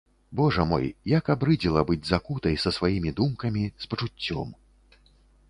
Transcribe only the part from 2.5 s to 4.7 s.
са сваімі думкамі, з пачуццём.